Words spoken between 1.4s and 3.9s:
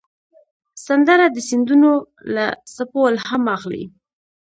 سیندونو له څپو الهام اخلي